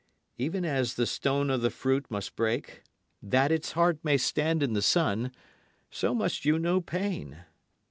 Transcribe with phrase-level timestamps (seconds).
[0.39, 2.81] Even as the stone of the fruit must break,
[3.21, 5.31] that its heart may stand in the sun,
[5.91, 7.45] so must you know pain.